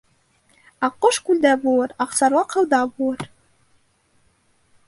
Аҡҡош 0.87 1.19
күлдә 1.27 1.51
булыр, 1.67 1.93
аҡсарлаҡ 2.07 2.57
һыуҙа 2.57 2.83
булыр. 2.95 3.29